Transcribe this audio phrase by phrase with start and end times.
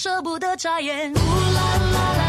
[0.00, 1.12] 舍不得眨眼。
[1.12, 1.20] 啦
[1.92, 2.27] 啦啦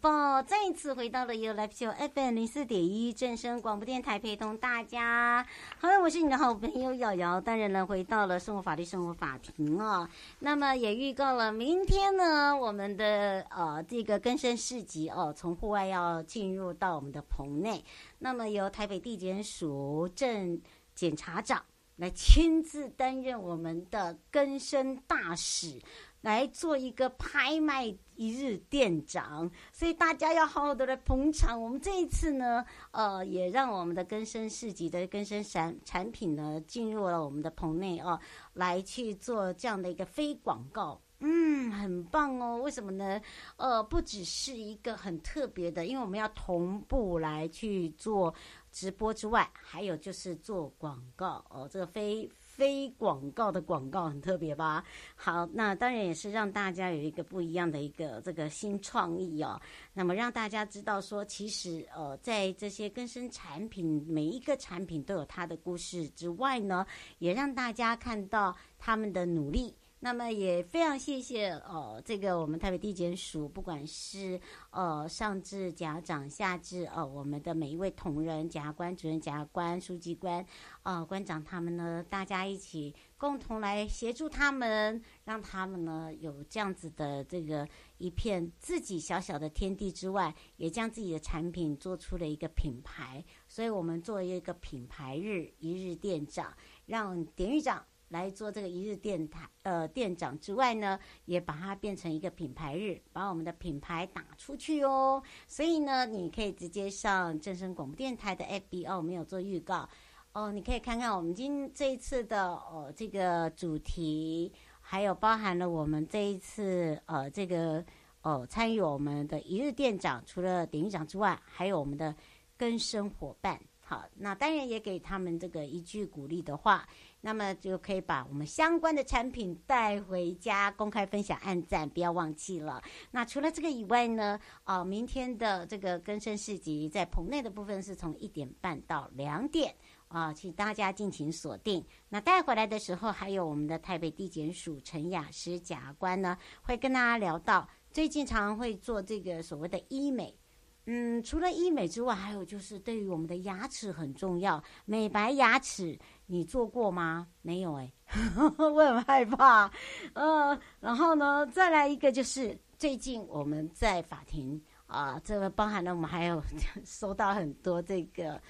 [0.00, 5.46] 拥抱，再一次回到了 You Live Show FM 零四点一正声广播电台，陪同大家。
[5.78, 10.08] 好了，我是你的好朋友瑶瑶，当然了，回到了生活法律生活法庭哦。
[10.38, 17.84] 那么也预告了明天呢，我们的呃这个更生市集哦，从户外要进入到我们的棚内。
[18.20, 20.58] 那么由台北地检署郑
[20.94, 21.62] 检察长
[21.96, 25.78] 来亲自担任我们的更生大使。
[26.22, 31.60] 来做一个拍卖一日店长，所以大家要好好的来捧场。
[31.60, 38.20] 我们这一次呢，呃，也让我们的更生市集的更生产产品呢进入了我们的棚内哦，
[38.54, 42.58] 来去做这样的一个非广告，嗯，很棒哦。
[42.58, 43.18] 为什么呢？
[43.56, 48.34] 呃，不只是一个很特别的，因为我们要同步来去做
[48.70, 52.30] 直播之外，还有就是做广告哦，这个非。
[52.60, 54.84] 非广告的广告，很特别吧？
[55.16, 59.58] 好，那当然也是让大家有一个不一样的一个这个新创意哦。
[59.94, 66.84] 那么让大家知道说，其实呃，在这些更生产品，每一个产品都有它的故事之外呢，
[67.18, 69.74] 也让大家看到他们的努力。
[70.02, 80.44] 那么也非常谢谢哦，这个我们台北地检署，不管是呃上至检长，下至呃我们的每一位同仁、检察官、主任检察官、书记官、
[80.84, 87.68] 呃官长他们呢，大家一起共同来协助他们，让他们呢有这样子的这个
[87.98, 93.22] 一片自己小小的天地之外，也将自己的产品做出了一个品牌。
[93.46, 96.56] 所以我们做一个品牌日，一日店长，
[96.86, 97.84] 让典狱长。
[98.10, 105.22] 来做这个一日电台呃店长之外呢，也把它变成一个品牌日，把我们的品牌打出去哦。
[105.46, 109.88] 所以呢，你可以直接上正声广播电台的 FB 哦，我们有做预告
[110.32, 117.84] 哦，你可以看看我们今这一次的哦这个主题，还有包含了我们这一次呃这个
[118.22, 122.14] 哦参与我们的一日店长，除了典狱长之外，还有我们的
[122.56, 123.60] 更生伙伴。
[123.78, 126.88] 好，那当然也给他们这个一句鼓励的话。
[127.22, 132.82] 那么就可以把我们相关的产品带回家，公开分享、按赞，不要忘记了。
[133.10, 139.74] 那除了这个以外呢，啊，明天的这个更生市集在棚内的部分是从一点半到两点
[140.08, 141.84] 啊，请大家尽情锁定。
[142.08, 150.39] 那带回来的时候，还有我们的台北地检署陈雅诗检察官呢，会跟大家聊到最近常会做这个所谓的医美。
[150.86, 155.98] 嗯，除了医美之外，还有就是对于我们的牙齿很重要，美白牙齿。
[156.26, 157.26] 你做过吗？
[157.42, 158.40] 没有哎、欸，
[158.70, 159.70] 我很害怕。
[160.14, 164.60] 嗯，然后呢，再来一个就是最近我们在法庭
[164.90, 166.42] 啊、这个包含了我们还有
[166.84, 168.40] 收到很多这个。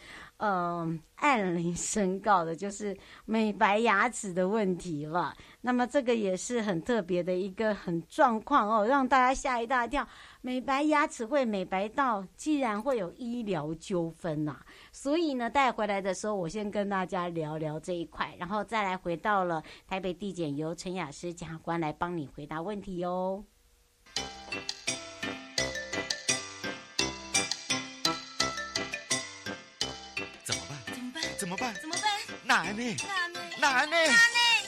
[0.43, 2.97] 嗯，按铃申告的就是
[3.27, 5.37] 美白牙齿的问题了。
[5.61, 10.09] 那么这个也是很特别的一个很状况哦，让大家吓一大跳。
[10.41, 14.59] 美白牙齿会美白到，既然会有医疗纠纷呐。
[14.91, 23.45] 所以呢，带回来的时候，我先跟大家聊聊这一块，然后再来回到了台北地检，由陈雅诗检察官来帮你回答问题哦。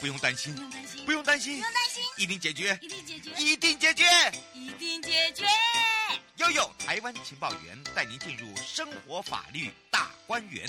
[0.01, 1.63] 不用担心，不用担心，不用担心，
[2.19, 4.05] 一定解决，一定解决，一定解决，
[4.53, 5.47] 一定解决。
[6.37, 10.69] 悠悠台湾情报员带您进入生活法律大观园。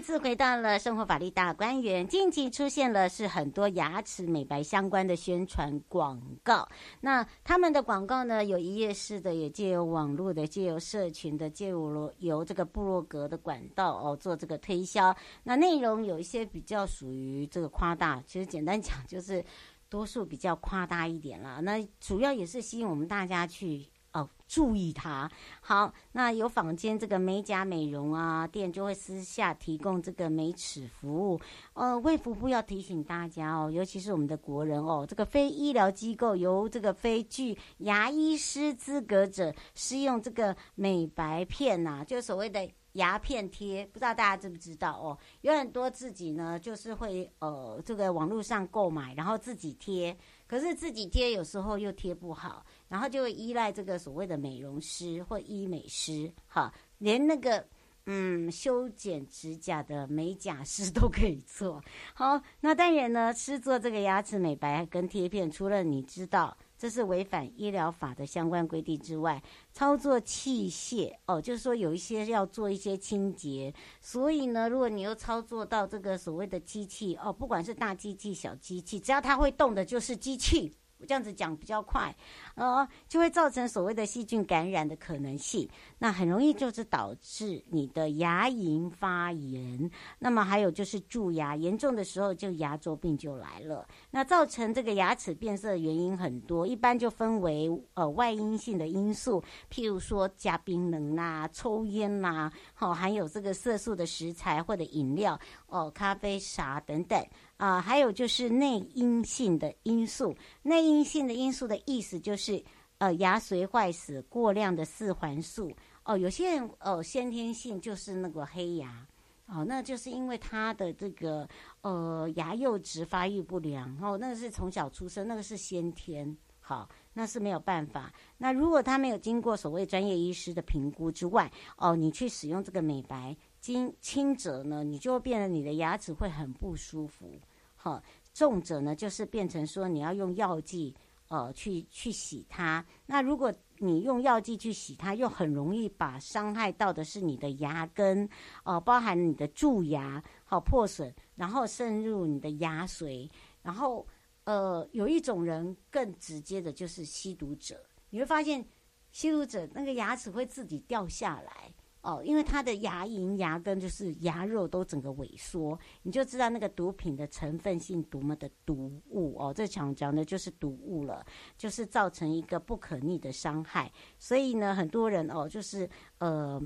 [0.00, 6.66] 次回到了生活法律大观园，近期出现了是很多牙齿美白相关的宣传广告。
[7.00, 15.14] 那他们的广告呢，有一页式的，也借由网络的，借由社群的，借由由这个部落格的管道哦做这个推销。
[15.42, 19.44] 那内容有一些比较属于这个夸大，其实简单讲就是
[19.88, 21.60] 多数比较夸大一点啦。
[21.60, 23.86] 那主要也是吸引我们大家去。
[24.12, 25.30] 哦，注意它。
[25.60, 31.40] 好，那有坊间这个美甲美容啊店就会私下提供这个美齿服务。
[31.74, 45.16] 呃，卫福部要提醒大家哦，尤其是我们的国人哦，这个非医疗机构由这个非具牙医师资格者使用这个美白片呐、就所谓的牙片贴，不知道大家知不知道哦？
[45.42, 50.16] 有很多自己呢，就是会呃这个网络上购买，然后自己贴，
[50.48, 52.66] 可是自己贴有时候又贴不好。
[52.90, 57.64] 然后就会依赖这个所谓的美容师或医美师，哈，连那个
[58.06, 61.82] 嗯修剪指甲的美甲师都可以做。
[62.14, 69.40] 好，那当然呢，是做这个牙齿美白跟贴片，除了你知道这是违反医疗法的相关规定之外，
[69.72, 80.74] 操作器械哦，就是说有一些要做一些清洁，所以呢，如果你又操作到这个所谓的机器哦，不管是大机器、小机器，只要它会动的，就是机器。
[81.06, 82.14] 这样子讲比较快，
[82.54, 93.86] 呃，就会造成所谓的细菌感染的可能性，那很容易就是导致你的牙龈发炎，那么还有就是蛀牙，严重的时候就牙周病就来了。
[94.10, 107.24] 那造成这个牙齿变色的原因很多，一般就分为呃外因性的因素，譬如说加冰冷啦、抽烟啦，好、哦，还有这个色素的食材或者饮料，哦，咖啡、茶等等。
[107.60, 110.34] 啊、还有就是内因性的因素。
[110.62, 112.64] 内因性的因素的意思就是，
[112.96, 115.70] 呃，牙髓坏死、过量的四环素。
[116.04, 119.06] 哦，有些人哦，先天性就是那个黑牙，
[119.44, 121.46] 哦，那就是因为他的这个
[121.82, 123.94] 呃牙釉质发育不良。
[124.00, 126.34] 哦，那个是从小出生，那个是先天。
[126.60, 128.10] 好，那是没有办法。
[128.38, 137.38] 那如果他没有经过所谓专业医师的评估之外，哦，你去使用这个美白经轻者呢，你就会变得你的牙齿会很不舒服。
[137.82, 138.02] 好，
[138.34, 140.94] 重者呢，就是变成说你要用药剂，
[141.28, 142.84] 呃，去去洗它。
[143.06, 148.26] 那如果你用药剂去洗它，又很容易把伤害到的是你的牙根，
[148.64, 153.30] 哦、呃，包含你的蛀牙，好、破损，然后渗入你的牙髓，
[153.62, 154.06] 然后
[154.44, 158.62] 呃，有一种人更直接的就是吸毒者，你会发现
[159.10, 161.72] 吸毒者那个牙齿会自己掉下来。
[162.02, 169.52] 哦，因为它的牙龈、牙根就是牙肉都整个萎缩，你就知道那个毒品的成分性多么的毒物哦。
[169.52, 171.24] 这讲讲的就是毒物了，
[171.58, 173.92] 就是造成一个不可逆的伤害。
[174.18, 175.88] 所以呢，很多人哦，就是
[176.18, 176.60] 呃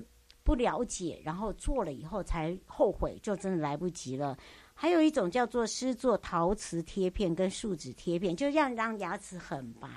[0.45, 4.37] 不了解，然后做了以后才后悔，就真的来不及了。
[4.77, 9.89] 还有一种叫做施作陶瓷贴片跟树脂贴片，就让让牙齿很白。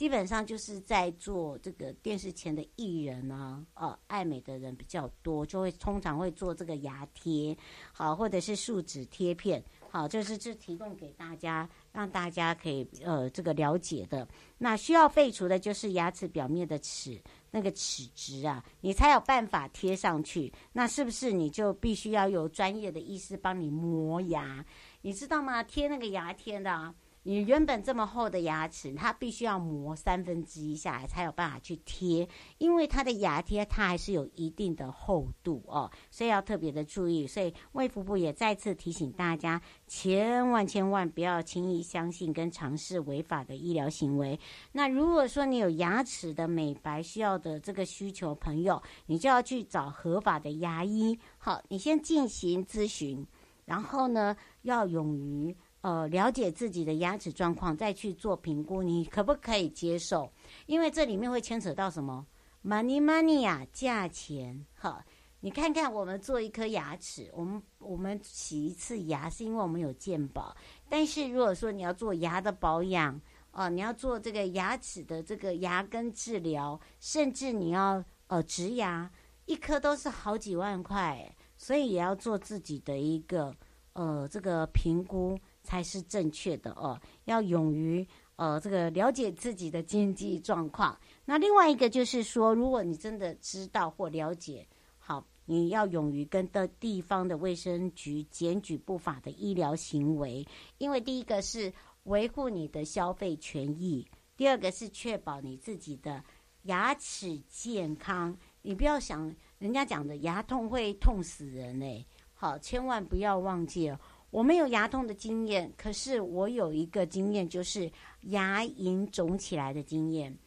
[0.00, 7.54] 基本上就是在做这个电视前的艺人啊，呃，爱美的人比较多，就会通常会做这个牙贴，
[7.92, 14.26] 好，或者是树脂贴片，好，就是这提供给大家，让大家可以呃这个了解的。
[14.56, 17.20] 那需要废除的就是牙齿表面的齿。
[17.50, 20.50] 那个齿质啊，你才有办法贴上去。
[20.72, 24.64] 那是不是你就必须要有专业的医师帮你磨牙？
[25.02, 25.62] 你知道吗？
[25.62, 26.94] 贴那个牙贴的啊。
[27.30, 37.28] 你原本这么厚的牙齿，它必须要磨三分之一下来才有办法去贴，因为它的牙贴它还是有一定的厚度哦，所以要特别的注意。
[37.28, 44.36] 所以卫福部也再次提醒大家，千万千万不要轻易相信跟尝试违法的医疗行为。
[44.72, 51.16] 那如果说你有牙齿的美白需要的这个需求，朋友，你就要去找合法的牙医。
[51.38, 53.24] 好，你先进行咨询，
[53.66, 55.56] 然后呢，要勇于。
[55.82, 60.30] 呃，了解自己的牙齿状况，再去做评估，你可不可以接受？
[60.66, 62.26] 因为这里面会牵扯到什么
[62.62, 64.66] ？money money 啊，价钱。
[64.74, 65.02] 哈，
[65.40, 70.54] 你看看，我们做一颗牙齿，我们我们洗一次牙是因为我们有健保，
[70.86, 73.14] 但是如果说你要做牙的保养，
[73.52, 79.10] 哦、呃，你要做这个牙齿的这个牙根治疗，甚至你要呃植牙，
[79.46, 83.54] 一颗都是好几万块，所以也要做自己的一个
[83.94, 85.38] 呃这个评估。
[85.70, 90.98] 才是正确的哦，要勇于呃这个了解自己的经济状况。
[91.24, 94.66] 那另外一个就是说，如果你真的知道或了解，
[94.98, 100.44] 好，你要勇于跟的地方的卫生局检举不法的医疗行为，
[100.78, 101.72] 因为第一个是
[102.02, 104.04] 维护你的消费权益，
[104.36, 106.20] 第二个是确保你自己的
[106.62, 108.36] 牙齿健康。
[108.62, 114.00] 你不要想人家讲的牙痛会痛死人嘞，好，千万不要忘记了。
[114.30, 117.90] 我没有牙痛的经验，可是我有一个经验，就是
[118.22, 120.38] 牙龈肿起来的经验，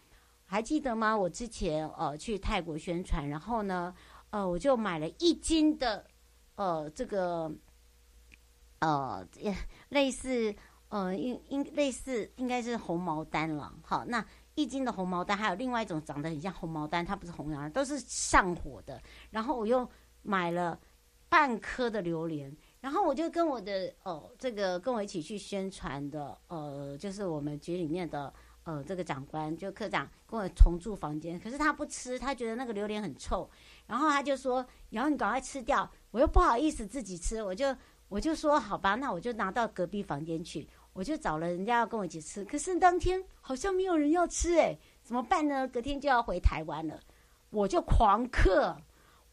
[0.45, 1.17] 还记得吗？
[1.17, 3.93] 我之前呃去泰国宣传，然后呢，
[4.29, 6.05] 呃我就买了一斤的
[6.55, 7.51] 呃这个
[8.79, 9.27] 呃
[9.89, 10.55] 类似
[10.87, 13.73] 呃应应类似应该是红毛丹了。
[13.83, 14.25] 好，那
[14.55, 19.01] 一斤的红毛丹，还有另外一种长得很像红毛丹，它不是红毛丹，都是上火的。
[19.29, 19.85] 然后我又
[20.21, 20.79] 买了
[21.27, 22.55] 半颗的榴莲。
[22.83, 28.33] 然后我就跟我的哦，这个跟我一起去宣传的，呃，就是我们局里面的
[28.65, 33.49] 呃这个长官，就科长跟我同住房间，可是他不吃，他觉得那个榴莲很臭，
[33.87, 37.73] 然后他就说，然后你赶快吃掉，我又不好意思自己吃，我就
[38.09, 45.65] 我就说好吧，那我就拿到隔壁房间去，我就找了人家要跟我一起吃，可是当天好像没有人要吃，诶，怎么办呢？
[45.69, 46.99] 隔天就要回台湾了，
[47.49, 48.75] 我就狂嗑。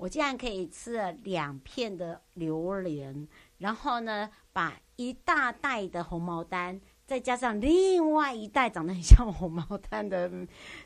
[0.01, 3.29] 我竟然可以吃了两片的榴莲，
[3.59, 10.31] 然后呢，把一大袋的红毛丹，再加上另外一袋长得很像红毛丹的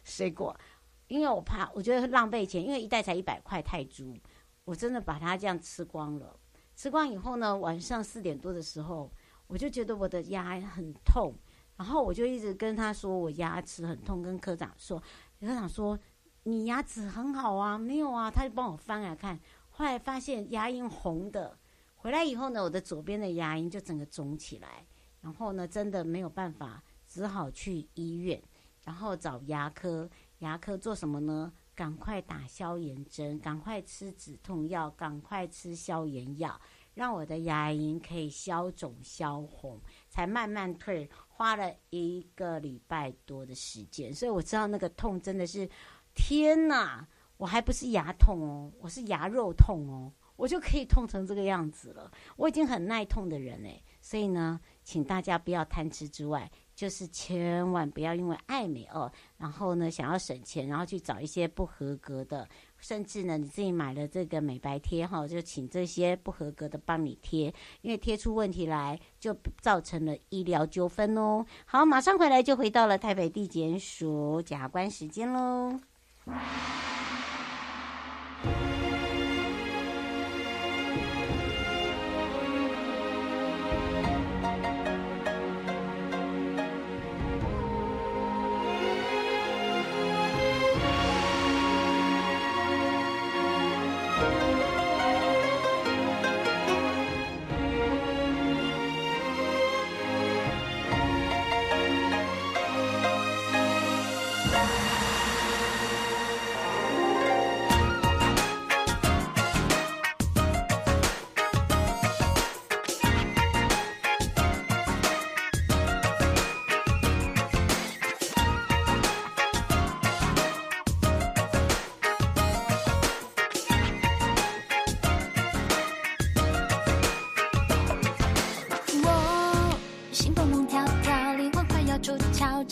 [0.02, 0.58] 水果，
[1.06, 4.20] 因为我怕，我觉得浪费钱，因为一袋才一百块泰铢，
[4.64, 6.36] 我真的把它这样吃光了。
[6.74, 9.08] 吃光以后呢，晚上四点多的时候，
[9.46, 11.32] 我就觉得我的牙很痛，
[11.76, 15.00] 然后我就一直跟他说我牙齿很痛，跟科长说，
[15.38, 15.96] 科长说。
[16.46, 21.58] 你牙齿很好啊，没有啊，他就帮我翻来看，后来发现牙龈红的，
[21.94, 24.84] 回来以后呢，我的左边的牙龈就整个肿起来，
[25.22, 28.42] 然后呢，真的没有办法，只好去医院，
[28.84, 30.10] 然后找牙科，
[30.40, 31.50] 牙科做什么呢？
[31.74, 36.60] 赶快打消炎针，赶快吃止痛药，赶快吃消炎药，
[36.92, 45.66] 让我的牙龈可以消肿消红，才慢慢退，花了一个礼拜多的时间，所以我知道那个痛真的是。
[46.14, 47.06] 天呐，
[47.36, 52.10] 我还不是牙痛哦，我是牙肉痛哦，我就可以痛成这个样子了。
[52.36, 67.52] 我已经很耐痛的人哎，所以呢，请大家不要贪吃之外，就是千万不要因为爱美哦，然后呢想要省钱，然后去找一些不合格的，甚至呢你自己买了这个美白贴哈，就请这些不合格的帮你贴，
[67.82, 71.44] 因为贴出问题来就造成了医疗纠纷哦。
[71.64, 75.80] 好，马上回来就回到了台北地检署检察官时间喽。
[76.26, 76.83] you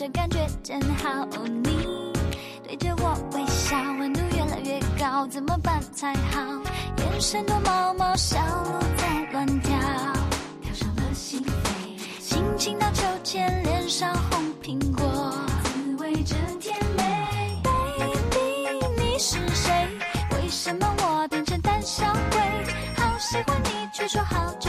[0.02, 1.25] 这感觉真好，
[1.62, 1.87] 你
[2.66, 6.40] 对着我微笑，温度越来越高，怎么办才好？
[6.97, 9.78] 眼神多毛毛，小鹿在乱跳，
[10.61, 15.32] 跳上了心扉，心情荡秋千，脸上红苹果，
[15.62, 17.62] 滋味真甜美。
[17.97, 19.87] Baby，你是谁？
[20.32, 22.40] 为什么我变成胆小鬼？
[22.97, 24.68] 好喜欢你，却说好久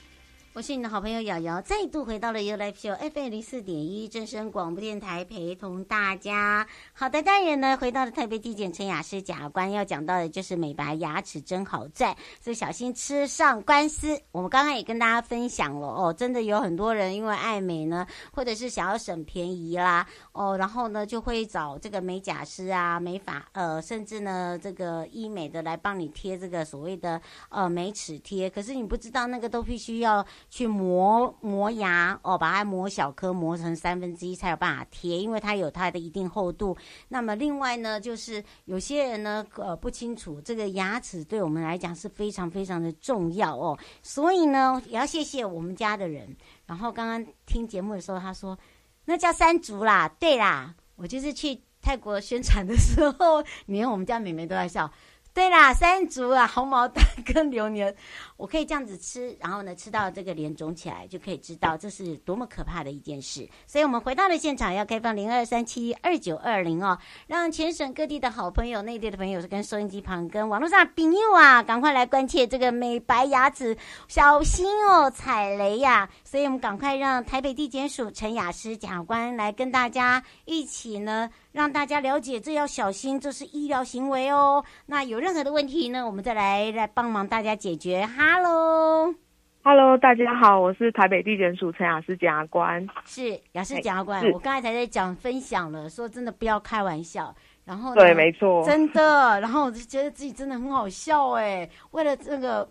[0.53, 6.67] 我是你的好朋友瑶瑶，再度回到了 You Life Show FM 零四点一正声广播电台，陪同大家。
[6.91, 14.19] 好的，当然呢，回到了台北地检陈雅诗检察官要讲到的就是美白牙齿真好赚，所以小心吃上官司。
[14.33, 30.25] 我们刚刚也跟大家分享了哦，真的有很多人因为爱美呢，或者是想要省便宜啦，哦，然后呢就会找这个美甲师啊、美发呃，甚至呢这个医美的来帮你贴这个所谓的呃美齿贴，可是你不知道那个都必须要。
[30.51, 36.75] 去磨磨牙哦，把它磨小颗，磨成三分之一才有办法贴，因为它有它的一定厚度。
[37.07, 46.35] 那么另外呢，就是有些人呢，呃，不清楚这个牙齿对我们来讲是非常非常的重要哦，所以呢，也要谢谢我们家的人。
[46.65, 48.59] 然后刚刚听节目的时候，他说
[49.05, 54.91] 那叫山竹啦，对啦，我就是去泰国宣传的时候， 连我们家妹妹都在笑。
[55.33, 57.95] 对啦，山竹啊，红毛丹跟榴莲，
[58.35, 63.47] 我可以这样子吃，然后呢，吃到这个脸肿起来，就可以知道这是多么可怕的一件事。
[63.65, 73.77] 所以，我们回到了现场，要开放零二三七二九二零哦，让全省各地的好朋友、内地的朋友是跟收音机旁、跟网络上朋友啊，赶快来关切这个美白牙齿，
[74.09, 76.09] 小心哦，踩雷呀！
[76.25, 81.29] 所以我们赶快让台北地检署陈雅诗检察官来跟大家一起呢。
[81.51, 84.63] 让大家了解，这要小心，这是医疗行为哦。
[84.85, 88.07] 那有任何的问题呢，我们再来来帮忙大家解决。
[88.17, 92.87] Hello，Hello，大家好，我是台北地检署陈雅诗检察官。
[93.05, 97.35] 是雅诗检察官，我刚才才在讲分享了，说真的不要开玩笑。
[97.65, 99.39] 然后对，没错，真的。
[99.41, 102.67] 然后我就觉得自己真的很好笑哎，为了这个。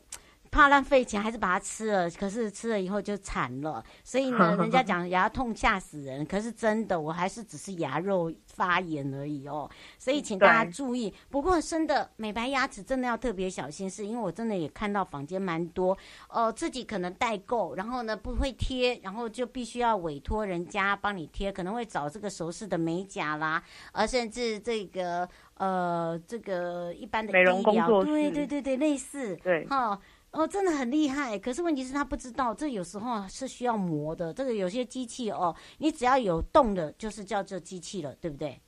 [0.51, 2.11] 怕浪费钱，还是把它吃了。
[2.11, 6.27] 可是吃了以后就惨了，所以呢， 人家讲牙痛吓死人。
[6.27, 9.71] 可是真的，我还是只是牙肉发炎而已哦。
[9.99, 11.13] 所以请大家注意。
[11.29, 15.93] 不过真的美白牙齿真的要特别小心，是因为我真的也看到房间蛮多
[16.29, 29.99] 哦、呃，自己可能代购，然后呢不会贴，然后就必须要委托人家帮你贴，可能会找这个熟识的美甲啦，而甚至这个呃这个一般的美容工作室，对对对对，类似对哈。
[30.33, 34.33] 哦，真的很厉害，可是问题是他不知道，这有时候是需要磨的。
[34.33, 38.59] 这个有些机器哦，你只要有动的，就是叫做机器了，对不对？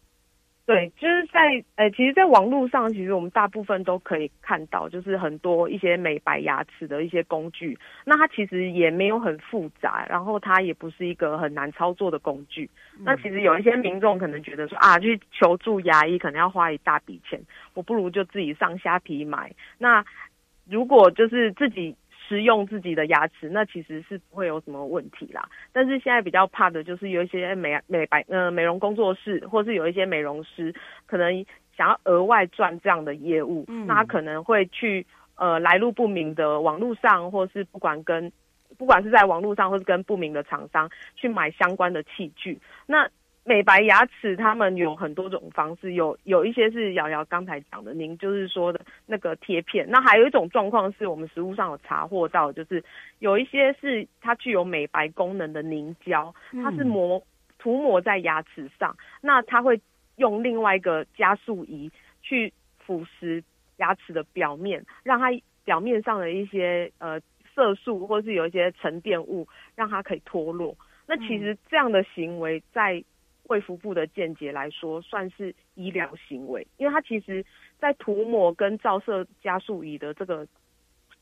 [0.64, 1.40] 对，就是在
[1.74, 7.76] 呃，其实，在网络上，其实我们大部分都可以看到，就是很多一些美白牙齿的一些工具。
[8.04, 12.70] 那它其实也没有很复杂，然后它也不是一个很难操作的工具。
[12.96, 17.40] 嗯、那其实有一些民众可能觉得说啊，去求助牙医可能要花一大笔钱，
[17.74, 19.52] 我不如就自己上虾皮买。
[19.78, 20.02] 那
[20.68, 21.94] 如果就是自己
[22.28, 25.48] 使用自己的牙齿，那其实是不会有什么问题啦。
[25.72, 30.74] 但是现在比较怕的就是有一些美美白呃美容工作室，或是有一些美容师，
[31.06, 31.44] 可能
[31.76, 35.04] 想要额外赚这样的业务，嗯、那他可能会去
[35.36, 38.32] 呃来路不明的网络上，或是不管跟
[38.78, 43.08] 不管是在网络上，或是跟不明的厂商去买相关的器具，那。
[43.44, 49.84] 美白牙齿，他们有很多种方式，有有一些是瑶瑶刚才讲的，您就是说的那个贴片。
[49.90, 52.82] 那还有一种状况是我们食物上有查获到，就是
[53.18, 57.20] 有一些是它具有美白功能的凝胶，它是膜
[57.58, 59.80] 涂抹在牙齿上，那它会
[60.16, 61.90] 用另外一个加速仪
[62.22, 63.42] 去腐蚀
[63.78, 65.26] 牙齿的表面，让它
[65.64, 67.20] 表面上的一些呃
[67.54, 70.76] 色素或是有一些沉淀物，让它可以脱落。
[71.08, 73.02] 那其实这样的行为在
[73.44, 77.44] 卫福部的见解来说，算是医疗行为，因为它其实，
[77.78, 80.46] 在涂抹跟照射加速仪的这个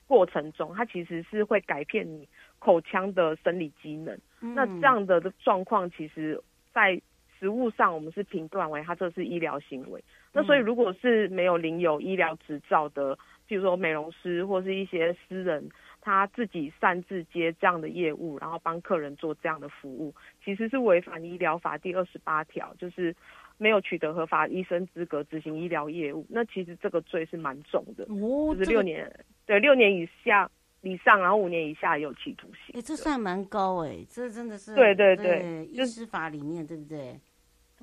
[0.07, 2.29] 过程中，它其实是会改变你
[2.59, 4.17] 口腔的生理机能。
[4.41, 6.41] 嗯、那这样的状况，其实，
[6.73, 7.01] 在
[7.39, 10.03] 实物上，我们是评断为它这是医疗行为。
[10.33, 13.17] 那所以，如果是没有领有医疗执照的，
[13.49, 15.69] 譬如说美容师或是一些私人。
[16.01, 23.15] 他自己擅自接这样的业务，然后帮客人做这样的服务，其实是违反医疗法第二十八条，就是
[23.59, 26.27] 没有取得合法医生资格执行医疗业务。
[26.29, 29.11] 那其实这个罪是蛮重的，哦、就是六年，
[29.45, 32.75] 对，六年以下以上，然后五年以下也有期徒刑。
[32.75, 37.21] 哎，这算蛮高哎，这真的是对对对，医师法里面对不对？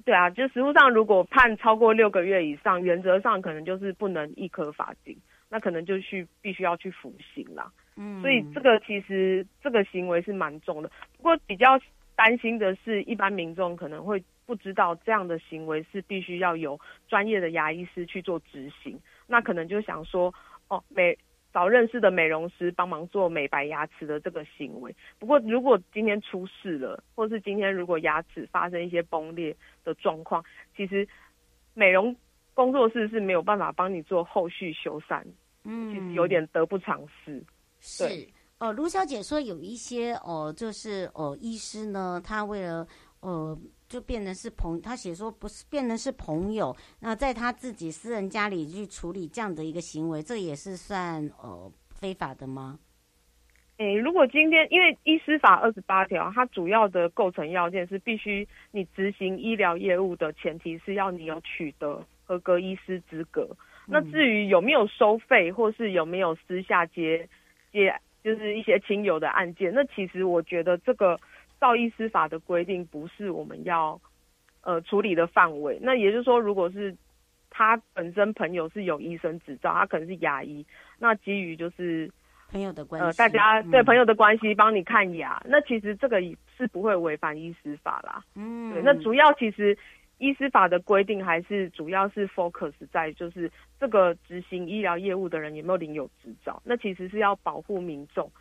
[0.05, 5.17] 对啊，就实务上如果判超过六个月以上，原则上可能就是不能一科罚金，
[5.49, 7.71] 那可能就去必须要去服刑啦。
[8.21, 11.79] 所以这个其实这个行为是蛮重的，不过比较
[12.15, 20.33] 担心的是，一般民众可能会不知道这样的行为是必须要有专业的牙医师去做执行，那可能就想说，
[20.67, 21.17] 哦，美
[21.51, 24.95] 找认识的美容师帮忙做美白牙齿的这个行为。
[25.17, 30.43] 不过如果今天出事了，或是今天如果牙齿发生一些崩裂的状况，
[30.75, 31.07] 其实
[31.73, 32.15] 美容
[32.53, 35.23] 工作室是没有办法帮你做后续修缮，
[35.63, 37.43] 嗯，其实有点得不偿失。
[37.87, 38.27] 是
[38.59, 42.85] 哦，卢小姐说有一些哦，就是哦，医师呢，他为了
[43.21, 52.79] 呃，就变成是朋，他写说不是变成是朋友，那在他自己私人家里去处理这样的一个行为，这也是算呃非法的吗？
[53.77, 63.47] 诶，如果今天因为医师法二十八条，它主要的构成要件是必须你执行医疗业务的前提是要你有取得合格医师资格。
[63.85, 67.29] 嗯、那至于有没有收费，或是有没有私下接。
[67.71, 71.19] 接就是一些亲友的案件，那其实我觉得这个
[71.59, 73.99] 造医司法的规定不是我们要
[74.61, 75.79] 呃处理的范围。
[75.81, 76.95] 那也就是说，如果是
[77.49, 80.65] 他本身朋友是有医生执照，他可能是牙医，
[80.99, 82.11] 那基于就是
[82.51, 86.19] 朋友的关系，呃，大家对朋友的关系帮你看牙，嗯，那其实这个
[86.57, 88.23] 是不会违反医师法啦。
[88.35, 89.77] 嗯，对，那主要其实。
[90.19, 98.31] 医师法的规定还是主要是 focus 在就是这个执行医疗业务的人有没有领有执照，那其实是要保护民众，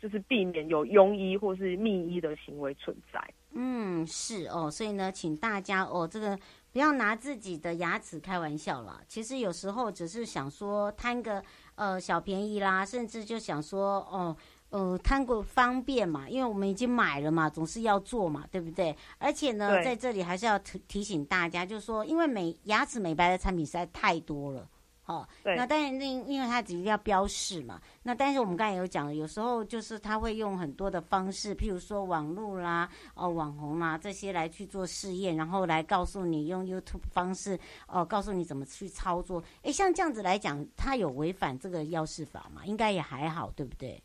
[0.00, 3.22] 就是避免有庸医或是密医的行为存在。
[3.52, 6.38] 嗯，是哦，所以呢，请大家哦，这个
[6.72, 9.00] 不要拿自己的牙齿开玩笑了。
[9.06, 11.42] 其实有时候只是想说贪个
[11.74, 14.36] 呃小便宜啦，甚至就想说哦。
[14.70, 18.94] 呃，贪过方便嘛，因为我们已经买了嘛，总是要做嘛，对不对？
[19.18, 24.68] 而且呢，在这里还是要提提醒大家，就是说，因为美牙齿美白的产品实在太多了，
[25.06, 27.80] 哦，那当然，因因为它只是要标示嘛。
[28.02, 37.54] 那但是我们刚才有讲了，有时候就是他会用很多的方式，譬如说网络啦、哦网红啦这些来去做试验，然后来告诉你用 YouTube 方式
[37.86, 39.42] 哦、呃，告诉你怎么去操作。
[39.62, 42.66] 诶，像这样子来讲，他有违反这个药事法嘛？
[42.66, 44.02] 应该也还好，对不对？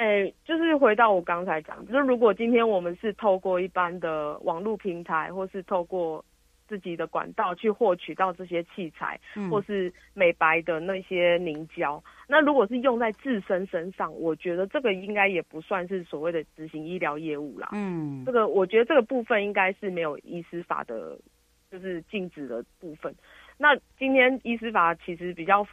[0.00, 6.24] 哎、欸，就是回到我刚才讲，就是如果今天我们是透过一般的网络平台，或是透过
[6.66, 17.68] 自己的管道去获取到这些器材，嗯、或是美白的那些凝胶，那如果是用在自身身上，我觉得这个应该也不算是所谓的执行医疗业务啦。
[17.72, 21.18] 嗯，这个我觉得这个部分应该是没有医师法的，
[21.70, 23.14] 就是禁止的部分。
[23.58, 25.66] 那今天医师法其实比较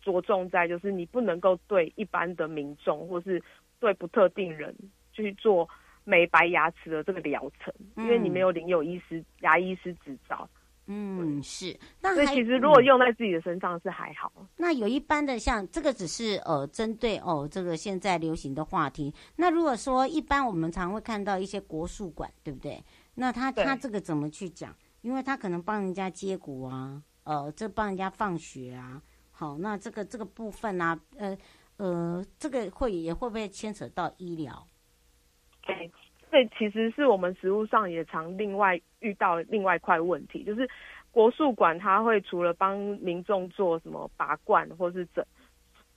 [0.00, 3.42] 着重在，就是你不能够对一般的民众或是
[3.80, 4.74] 对不特定人
[5.12, 5.68] 去做
[6.04, 10.48] 美白牙齿的这个疗程，嗯，因为你没有领有医师牙医师执照。
[10.88, 11.76] 嗯，是。
[12.00, 14.32] 那所以其实如果用在自己的身上是还好。
[14.36, 19.12] 嗯，那有一般的像这个只是呃针对哦这个现在流行的话题。
[19.34, 22.80] 那如果说一般我们常会看到一些国术馆，对不对？
[23.16, 24.72] 那他他这个怎么去讲？
[25.02, 29.02] 因为他可能帮人家接骨啊，呃，这帮人家放血啊。
[29.32, 31.38] 好，那这个这个部分呢，啊，呃。
[31.78, 34.66] 呃，这个会也会不会牵扯到医疗？
[35.62, 35.90] 对，
[36.30, 40.68] 这其实是我们实务上也常另外遇到另外一块问题，就是
[41.10, 45.24] 国术馆它会除了帮民众做什么拔罐或是整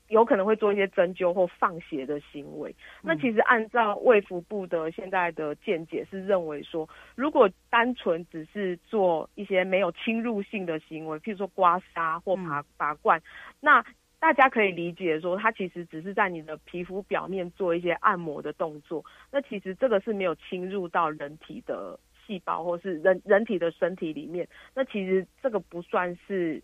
[0.08, 2.76] 有可能会做一些针灸或放血的行为。
[3.04, 13.22] 那其实按照卫福部的现在的见解是认为说，如果单纯只是做一些没有侵入性的行为，譬如说刮痧或拔拔罐，
[13.60, 13.86] 那
[14.19, 19.03] 大家可以理解说，它其实只是在你的皮肤表面做一些按摩的动作。
[19.32, 24.47] 那其实这个是没有侵入到人体的细胞或是人人体的身体里面。
[24.73, 26.62] 那其实这个不算是。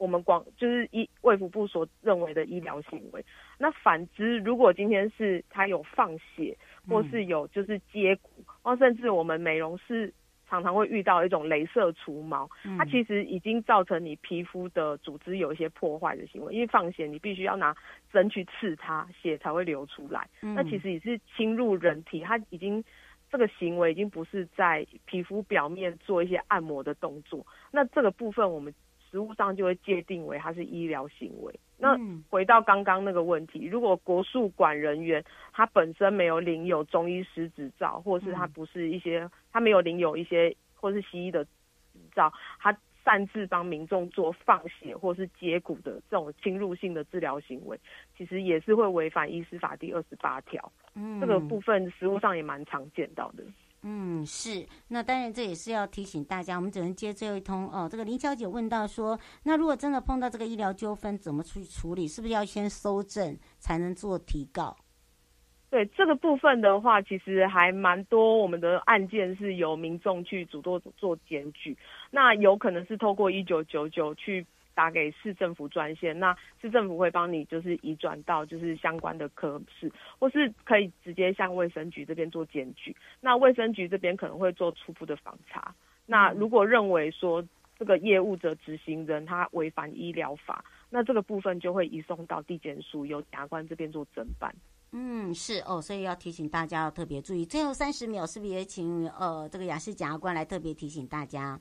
[0.00, 3.24] 我们广就是医卫福部所认为的医疗行为。
[3.58, 6.56] 那反之，如果今天是它有放血，
[6.88, 8.30] 或是有就是接骨，
[8.62, 10.14] 或、甚至我们美容师
[10.48, 16.54] 常常会遇到一种镭射除毛，它其实已经造成你皮肤的组织有一些破坏的行为。
[16.54, 17.74] 因为放血，你必须要拿
[18.12, 20.28] 针去刺它，血才会流出来。
[20.40, 22.82] 那其实也是侵入人体，它已经
[23.30, 27.46] 这个行为已经不是在皮肤表面做一些按摩的动作。
[27.70, 28.74] 那这个部分我们。
[29.10, 31.54] 实务上就会界定为它是医疗行为。
[31.76, 31.96] 那
[32.28, 41.50] 回到刚刚那个问题，如果国术馆人员他本身没有领有中医师执照，或是他不是一些他没有领有一些或是西医的执
[42.14, 47.78] 照，他擅自帮民众做放血或是接骨的这种侵入性的治疗行为，
[48.16, 50.70] 其实也是会违反医师法第二十八条。
[50.94, 53.44] 嗯，这个部分实务上也蛮常见到的。
[53.82, 54.66] 嗯，是。
[54.88, 57.88] 那当然，这也是要提醒大家，我们只能接最后一通哦。
[57.90, 62.08] 这个林小姐问到说，那如果真的碰到这个医疗纠纷，怎么去处理？
[62.08, 64.76] 是不是要先搜证才能做提告？
[65.70, 68.38] 对这个部分的话，其实还蛮多。
[68.38, 71.76] 我们的案件是由民众去主动做检举，
[72.10, 74.46] 那有可能是透过一九九九去。
[74.78, 82.94] 打给市政府专线，那市政府会帮你就是移转到就是相关的科室，或是可以直接向卫生局这边做检举。
[83.20, 85.74] 那卫生局这边可能会做初步的访查。
[86.06, 87.44] 那如果认为说
[87.76, 94.54] 这个业务者执行人他违反医疗法，那这个部分就会移送到地检署由检察官这边做侦办。
[94.92, 97.44] 嗯，是哦，所以要提醒大家要特别注意。
[97.44, 101.60] 最后三十秒，是不是也请呃这个雅士检察官来特别提醒大家？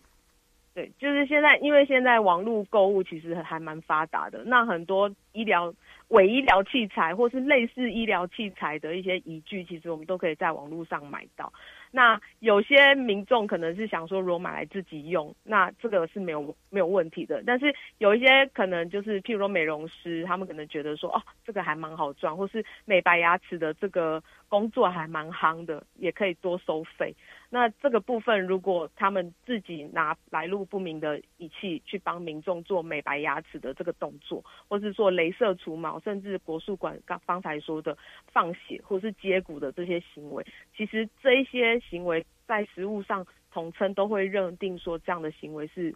[0.77, 5.73] 对，就是现在，因为现在网络购物其实还蛮发达的，那很多医疗
[6.09, 11.51] 伪医疗器材或是类似医疗器材的一些仪具，其实我们都可以在网络上买到。
[11.89, 17.41] 那有些民众可能是想说，如果买来自己用，那这个是没有没有问题的。
[17.43, 27.13] 但是有一些可能就是，譬如说美容师，他们可能觉得说，哦，这个还蛮好赚，或是美白牙齿的这个工作还蛮夯的，也可以多收费。
[27.49, 37.97] 那这个部分，如果他们自己拿来路不明的仪器去帮民众做美白牙齿的这个动作，或是做镭射除毛，甚至国术馆刚刚才说的
[38.31, 45.93] 放血或是接骨的这些行为，其实这一些行为在实物上统称都会认定说这样的行为是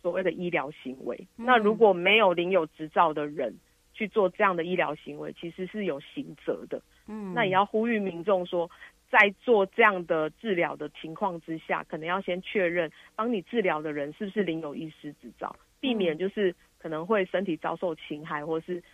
[0.00, 1.16] 所谓的医疗行为。
[1.36, 1.46] 嗯。
[1.46, 3.54] 那如果没有领有执照的人
[3.92, 6.80] 去做这样的医疗行为，其实是有刑责的。
[7.08, 8.70] 嗯，那也要呼吁民众说。
[9.10, 18.84] 在做这样的治疗的情况之下，可能要先确认帮你治疗的人是不是领有医师执照，避免就是可能会身体遭受侵害，或是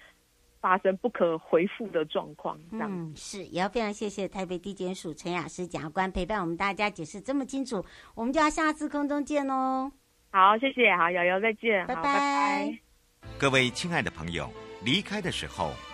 [0.60, 2.56] 发生不可回复的状况。
[2.70, 9.90] 这样嗯，是，也要非常谢谢台北地检署陈雅诗检察官陪伴我们大家解释这么清楚，我们就要下次空中见喽。
[10.30, 12.02] 好，谢谢，好，瑶瑶再见，拜拜。
[12.04, 12.78] 拜拜。
[13.36, 14.48] 各位亲爱的朋友，
[14.84, 15.72] 离开的时候